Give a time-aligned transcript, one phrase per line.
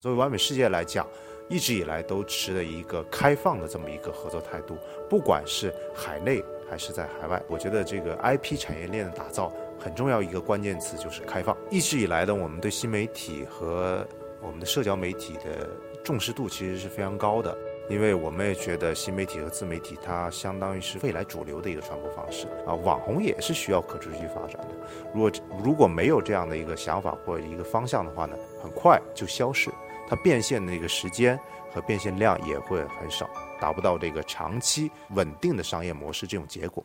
[0.00, 1.06] 作为完美世界来讲，
[1.50, 4.78] 一直以来都持的一个开放的这么一个合作态度，
[5.10, 11.54] 不管是海内还是在海外，我觉得这个 IP 产业链的打造很重要一个关键词就是开放。
[11.70, 14.02] 一直以来呢，我们对新媒体和
[14.40, 15.68] 我们的社交媒体的
[16.02, 17.54] 重视度其实是非常高的，
[17.90, 24.68] 因为我们也觉得新媒体和自媒体它相当于是未来主流的一个传播方式啊，网红也是需要可持续发展的。
[25.12, 25.30] 如果
[25.62, 29.70] 如果没有这样的一个想法或者一个方向的话呢，很快就消逝。
[30.10, 31.38] 它变现的那个时间
[31.70, 33.30] 和变现量也会很少，
[33.60, 36.84] 达不到这个长期稳定的商业模式这种结果。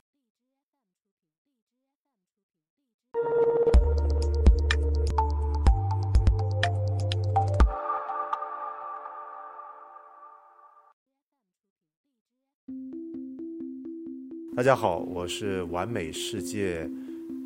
[14.55, 16.87] 大家好，我是完美世界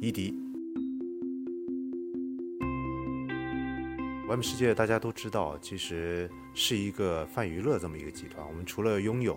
[0.02, 0.49] 伊迪。
[4.30, 8.46] 完美世界大家都知道，其实是一个泛娱乐这么一个集团。
[8.48, 9.36] 我们除了拥有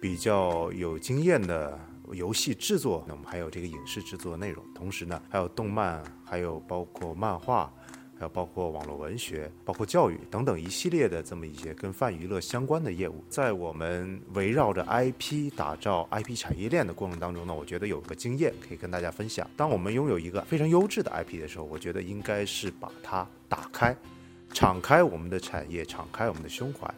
[0.00, 1.78] 比较有经验的
[2.10, 7.72] 游戏制作，那我们还有这个影视制作内容，同时呢，还有动漫，还有包括漫画，
[8.18, 13.22] 还有包括网络文学，包括教育等等一系列的这么一些跟泛娱乐相关的业务。
[13.28, 19.48] 在我们围绕着 IP 打造 IP 产业链的过程当中呢，我觉得有个经验可以跟大家分享。
[19.56, 23.96] 当我们拥有一个非常优质的 IP 的时候，我觉得应该是把它打开。
[24.54, 26.88] 敞开我们的产业，敞开我们的胸怀，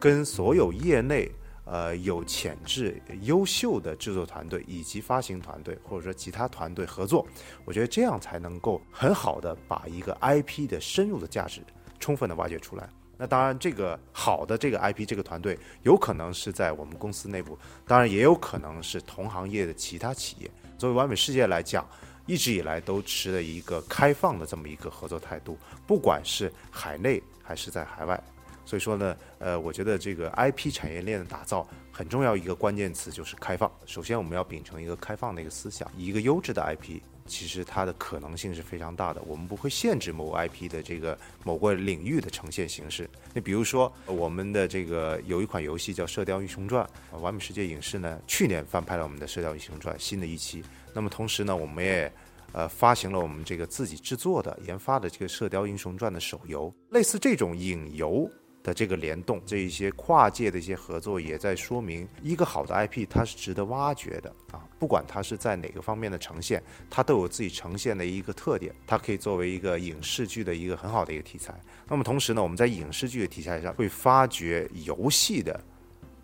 [0.00, 1.30] 跟所有业内
[1.64, 7.24] 呃有潜质、优秀的制作团队以及发行团队或者说其他团队合作，
[7.64, 11.62] 我觉得这样才能够很好的把一个 IP 的深入的价值
[12.00, 12.90] 充分的挖掘出来。
[13.16, 20.50] 那当然，这个好的这个 IP 这个团队有可能是在我们公司内部，当然也有可能是同行业的其他企业。
[20.76, 21.88] 作为完美世界来讲。
[22.26, 28.22] 一直以来都持了一个开放的这么一个合作态度，不管是海内还是在海外。
[28.64, 33.70] 所以说呢，呃，我觉得这个 IP 产业链的打造很重要一个关键词就是开放。
[33.84, 39.22] 首先，我们要秉承一个开放的一个思想，以一个优质的 IP，其实它的可能性是非常大的。
[39.22, 43.08] 我们不会限制某 IP 的这个某个领域的呈现形式。
[43.32, 50.62] 那比如说，我们的这个有一款游戏叫《射雕英雄传》，完美世界影视呢去年翻拍了我们的《射雕英雄传》新的一期。
[50.92, 52.12] 那么同时呢，我们也
[52.52, 56.72] 呃发行了我们这个自己制作的、研发的这个《射雕英雄传》的手游。
[56.90, 58.30] 类似这种影游
[58.64, 64.66] 的这个联动，这一些跨界的一些合作，也在说明一个好的 IP 它是值得挖掘的啊。
[64.80, 66.60] 不管它是在哪个方面的呈现，
[66.90, 71.54] 它都有自己呈现的一个特点，它可以作为一个影视剧的一个很好的一个题材。
[71.86, 75.62] 那么同时呢，我们在影视剧的题材上会发掘游戏的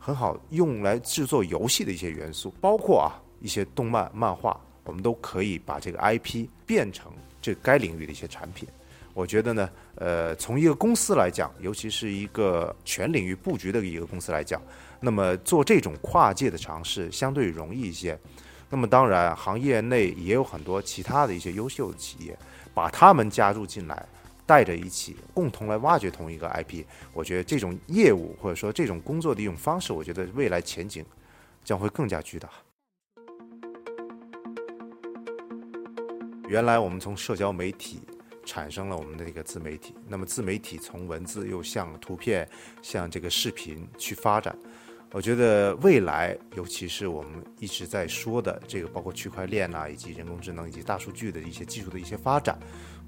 [0.00, 3.22] 很好用来制作游戏的一些元素，包括啊。
[3.42, 8.68] 一些动漫、漫画，我们都可以把这个 IP 变成这该领域的一些产品。
[9.20, 14.62] 我觉得呢，呃，从一个公司来讲，尤其是一个全领域布局的一个公司来讲，
[14.98, 18.18] 那么做这种跨界的尝试相对容易一些。
[18.70, 22.34] 那么当然，行业内也有很多其他的一些优秀的企业，
[22.72, 24.08] 把他们加入进来，
[24.46, 26.82] 带着一起共同来挖掘同一个 IP。
[27.12, 31.04] 我觉得这种业务或者说这种工作的一种方式，我觉得未来前景
[31.62, 32.48] 将会更加巨大。
[36.48, 38.00] 原来我们从社交媒体
[38.50, 42.48] 产生了我们的这个自媒体，那么自媒体从文字又向图片、
[42.82, 44.58] 向这个视频去发展。
[45.12, 52.58] 我觉得未来，尤其是我们一直在说的这个，包括区块链啊，以及人工智能以及大数据的一些技术的一些发展，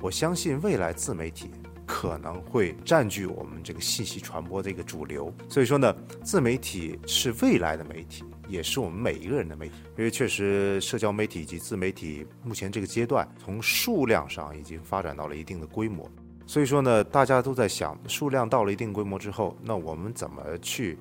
[0.00, 1.50] 我相信未来自媒体。
[1.86, 9.74] 可能会占据我们这个信息传播的一个主流，所以说呢，自媒体是未来的媒体，也是我们每一个人的媒体。
[9.98, 16.10] 因为确实，社交媒体以及自媒体目前这个阶段，从数量上已经发展到了一定的规模。
[16.46, 20.98] 所以说呢，大家都在想，数量到了一定规模之后，那我们怎么去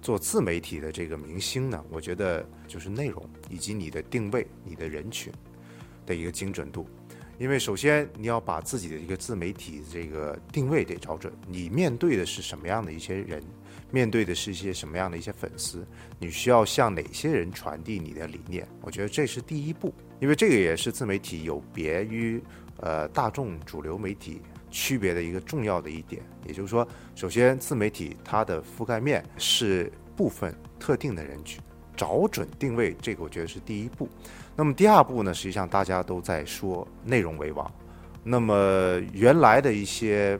[0.00, 1.82] 做自媒体的这个明星呢？
[1.90, 5.32] 我觉得就是内容以及你的定位、你的人群
[6.04, 6.86] 的一个精准度。
[7.42, 13.42] 因为首先你要把自己的一个自媒体这个定位得找准，你面对的是什么样的一些人，
[13.90, 15.84] 面对的是一些什么样的一些粉丝，
[16.20, 18.64] 你需要向哪些人传递你的理念？
[18.80, 22.40] 我觉得这是第一步，因为这个也是自媒体有别于
[22.76, 24.40] 呃大众主流媒体
[24.70, 26.22] 区别的一个重要的一点。
[26.46, 26.86] 也就是说，
[27.16, 31.60] 首先自媒体它的覆盖面是部分特定的人群。
[32.02, 34.08] 找准定位，这个我觉得是第一步。
[34.56, 35.32] 那么第二步呢？
[35.32, 37.72] 实际上大家都在说内容为王。
[38.24, 40.36] 那么原来的一些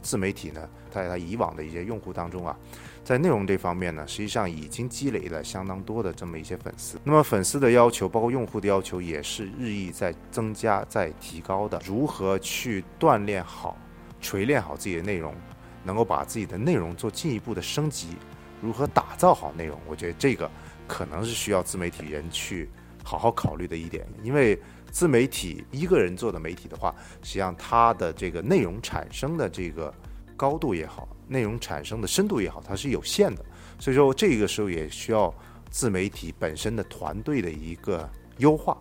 [0.00, 2.56] 自媒体呢，在它以往的一些用户当中啊，
[3.02, 6.96] 在内容这方面呢，实际上已经积累了相当多的这么一些粉丝。
[7.02, 11.82] 那么粉丝的要求，包括用户的要求，也是日益在增加、在提高的。
[11.84, 13.76] 如何去锻炼好、
[14.20, 15.34] 锤炼好自己的内容？
[15.82, 18.16] 能够把自己的内容做进一步的升级，
[18.60, 20.50] 如何打造好内容，我觉得这个
[20.90, 22.68] 可能是需要自媒体人去
[23.04, 24.60] 好好考虑的一点，因为
[24.90, 26.92] 自媒体一个人做的媒体的话，
[27.22, 29.94] 实际上它的这个内容产生的这个
[30.36, 33.44] 高度也好，内容产生的深度也好，它是有限的，
[33.78, 35.32] 所以说这个时候也需要
[35.70, 38.76] 自媒体本身的团队的一个优化。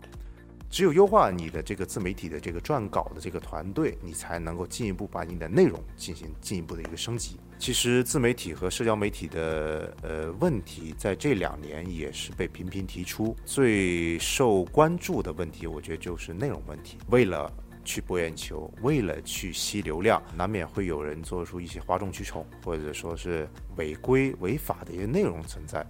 [0.69, 7.38] 只有优化你的这个自媒体的这个撰稿的这个团队，你才能够进一步把你的内容进行进一步的一个升级。
[7.57, 13.36] 其实自媒体和社交媒体的呃问题，在这两年也是被频频提出。
[13.44, 17.00] 最受关注的问题，我觉得就是内容问题。
[17.10, 17.51] 为了
[17.83, 25.83] 去博眼球，为了去吸流量，难免会有人做出一些哗众取宠，或者说是违规违法的一些内容存在。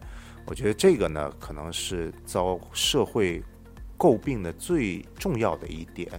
[0.46, 3.44] 我觉得这个呢，可能是遭社会。
[4.00, 6.10] 诟病的最重要的一点，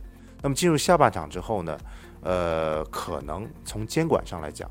[0.43, 1.79] 那么进入下半场之后呢，
[2.21, 4.71] 呃，可能从监管上来讲，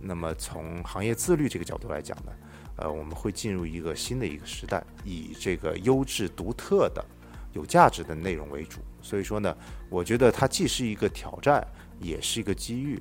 [0.00, 2.32] 那么从行业自律这个角度来讲呢，
[2.78, 7.04] 呃，我们会进入一个新的一个时代，以这个优质、独特的、
[7.52, 8.80] 有价值的内容为主。
[9.02, 9.54] 所以说呢，
[9.90, 11.64] 我觉得它既是一个挑战，
[12.00, 13.00] 也是一个机遇。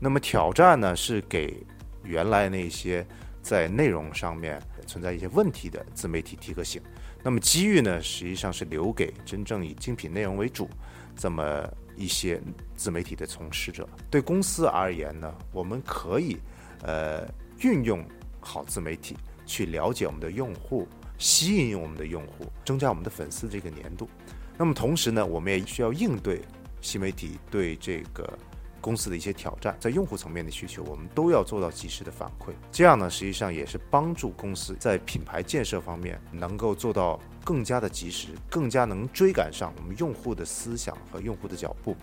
[0.00, 1.64] 那么挑战呢，是给
[2.02, 3.06] 原来那些
[3.40, 6.80] 在内容上面存在一些问题的自媒体提个醒。
[7.22, 10.68] 那么机遇呢，实际上是留给真正以精品内容为主
[11.16, 12.40] 这么一些
[12.76, 13.88] 自媒体的从事者。
[14.10, 16.38] 对公司而言呢，我们可以
[16.82, 17.26] 呃
[17.60, 18.04] 运用
[18.40, 20.86] 好自媒体去了解我们的用户，
[21.18, 24.08] 吸引我们的用户，增加我们的粉丝这个粘度。
[24.56, 26.40] 那么同时呢，我们也需要应对
[26.80, 28.38] 新媒体对这个。
[28.86, 32.52] 公司的一些挑战，在用户层面的需求，我们都要做到及时的反馈。
[32.70, 41.96] 这样呢，实际上也是帮助公司在品牌建设方面能够做到更加的及时，更加能追赶上我们用户的思想和用户的脚步。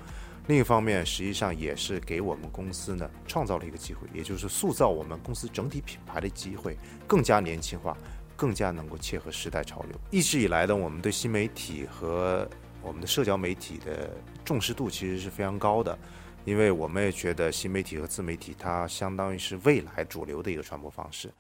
[0.48, 6.78] 另一方面，实际上也是给我们公司呢创造了一个机会，也就是塑造我们公司整体品牌的机会，
[7.08, 7.96] 更加年轻化，
[8.36, 9.98] 更加能够切合时代潮流。
[10.12, 12.46] 一直以来呢，我们对新媒体和
[12.82, 14.14] 我们的社交媒体的
[14.44, 15.98] 重视度其实是非常高的。
[16.46, 21.32] 因为我们也觉得新媒体和自媒体，它相当于是未来主流的一个传播方式。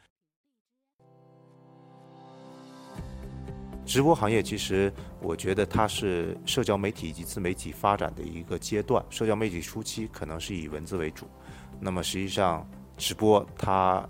[3.85, 9.03] 直播行业其实，我觉得它是社交媒体以及自媒体发展的一个阶段。
[9.09, 11.27] 社交媒体初期可能是以文字为主，
[11.81, 12.65] 那么实际上
[12.95, 14.07] 直播它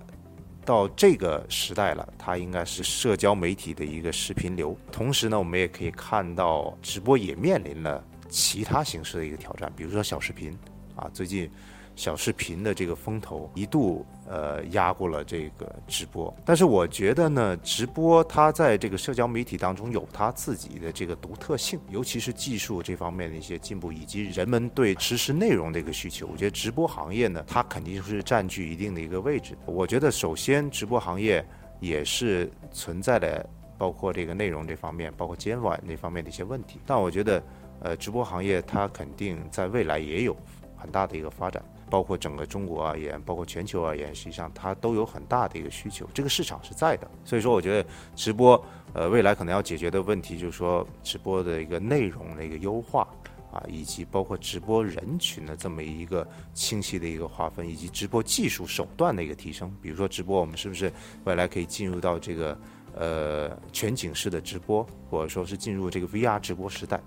[0.63, 4.77] 到这个时代了，它应该是社交媒体的一个视频流。
[4.91, 10.55] 同时呢，我们也可以看到，直播也面临了其他形式的一个挑战，比如说小视频。
[10.95, 11.49] 啊，最近
[11.95, 26.27] 小视频的这个风头一度呃压过了这个直播，但是我觉得呢，直播它在这个社交媒体当中有它自己的这个独特性，尤其是技术这方面的一些进步，以及人们对实时内容的一个需求。
[26.27, 29.55] 我觉得直播行业呢，它肯定是占据一定的一个位置。
[29.65, 31.45] 我觉得首先直播行业
[31.79, 33.47] 也是存在的，
[33.77, 36.79] 包括这个内容这方面，包括监管那方面的一些问题。
[36.87, 37.43] 但我觉得，
[37.81, 40.35] 呃，直播行业它肯定在未来也有。
[40.83, 47.09] 很大的一个发展，包括整个中国而言，包括全球而言，实际上它都有很大的一个需求，这个市场是在的。
[47.23, 48.61] 所以说，我觉得直播，
[48.93, 53.07] 呃，未来可能要解决的问题就是说，直播的一个内容的一个优化
[53.49, 59.73] 啊，以及包括直播人群的这么一个清晰的一个划分，以及直播技术手段的一个提升。
[59.81, 60.91] 比如说，直播我们是不是
[61.23, 62.59] 未来可以进入到这个
[62.93, 66.99] 呃全景式的直播，或者说是进入这个 VR 直播时代？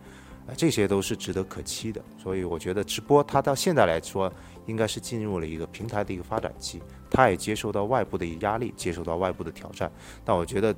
[0.55, 4.33] 这些都是值得可期的，所以我觉得直播它到现在来说，
[4.67, 9.91] 应该是进入了一个平台的一个发展期，它也接受到外部的压力，接受到外部的挑战。
[10.25, 10.75] 但我觉得，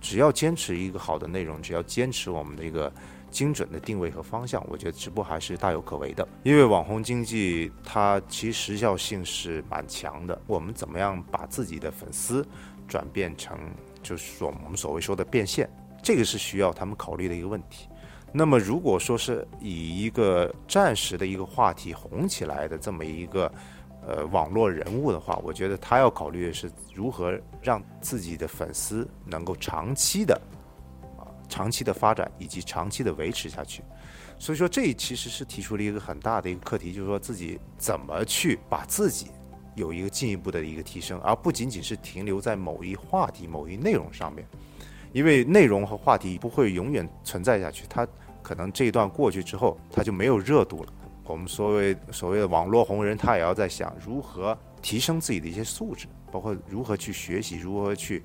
[0.00, 2.92] 只要坚持一个好的内容，只要坚持我们的一个
[3.30, 6.26] 精准的定位和方向，我觉得直播还是大有可为的。
[6.44, 12.46] 因为网红经济它其实效性是蛮强的，我们怎么样把自己的粉丝
[12.86, 13.58] 转变成
[14.02, 15.68] 就是说我们所谓说的变现，
[16.02, 17.88] 这个是需要他们考虑的一个问题。
[18.30, 23.50] 那么，如果说是以一个暂时的一个话题红起来的这么一个
[24.06, 30.38] 呃网络人物的话，我觉得他要考虑的是如何让自己的粉丝能够长期的
[31.16, 33.82] 啊长期的发展以及长期的维持下去。
[34.38, 39.32] 所以说，这其实是提出了一个很大的一个课题，就是说自己怎么去把自己
[39.74, 44.46] 有一个进一步的一个提升，而不仅仅是停留在某一话题、某一内容上面。
[45.12, 48.06] 因为内容和话题不会永远存在下去，它
[48.42, 50.92] 可能这一段过去之后，它就没有热度了。
[51.24, 58.22] 我们所谓所谓的网络红人，他也要在想如何提升自己的一些素质，包括如何去学习，如何去，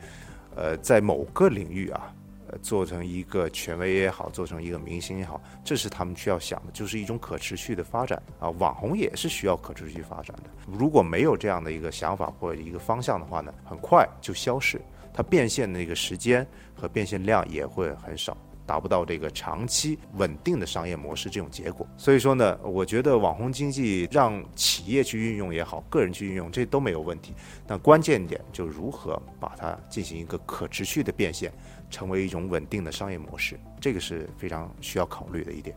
[0.56, 2.16] 呃，在某个领域啊，
[2.48, 8.50] 呃做成一个权威也好，做成一个明星也好，这是他们需要想的，就是一种可持续的发展啊。
[8.52, 14.82] 网红也是需要可持续发展的，如果没有这样的一个想法或者一个方向的话呢，很快就消逝，
[15.13, 18.36] 它变现的那个时间和变现量也会很少。
[18.65, 27.34] 达不到这个长期稳定的商业模式这种结果，所以说呢，我觉得网红经济让企业去运用也好，个人去运用这都没有问题。
[27.67, 31.51] 那关键点就如何把它进行一个可持续的变现，
[31.89, 35.75] 成为一种稳定的商业模式，这个是非常需要考虑的一点。